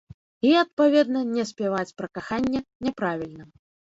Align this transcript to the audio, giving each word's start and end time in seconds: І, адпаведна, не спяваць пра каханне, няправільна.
І, 0.47 0.51
адпаведна, 0.61 1.19
не 1.35 1.43
спяваць 1.51 1.95
пра 2.01 2.07
каханне, 2.19 2.59
няправільна. 2.87 3.43